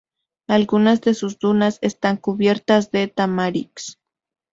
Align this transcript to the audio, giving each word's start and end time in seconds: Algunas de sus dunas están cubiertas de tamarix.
Algunas 0.47 1.01
de 1.01 1.13
sus 1.13 1.37
dunas 1.37 1.77
están 1.83 2.17
cubiertas 2.17 2.89
de 2.89 3.07
tamarix. 3.07 3.99